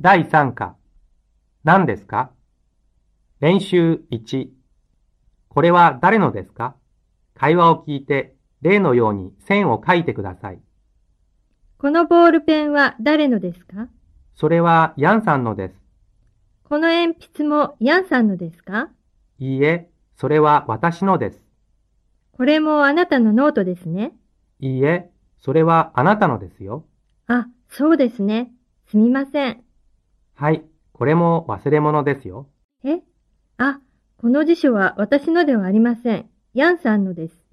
[0.00, 0.76] 第3課。
[1.64, 2.30] 何ですか？
[3.40, 4.48] 練習1。
[5.48, 6.76] これは誰のですか？
[7.34, 10.60] 会話を聞いて、例のように線を書いてください。
[11.78, 13.88] このボールペンは誰のですか？
[14.36, 15.74] それはヤンさんのです。
[16.62, 18.90] この鉛筆もヤンさんのですか？
[19.40, 21.42] いいえ、それは私のです。
[22.30, 24.12] これもあなたのノートですね。
[24.60, 26.84] いいえ、それはあなたのですよ。
[27.26, 28.52] あ、そうですね。
[28.92, 29.64] すみません。
[30.40, 32.46] はい、これも忘れ物ですよ。
[32.84, 33.00] え？
[33.56, 33.80] あ、
[34.18, 36.30] この辞書は私のではありません。
[36.54, 37.47] ヤンさんのです。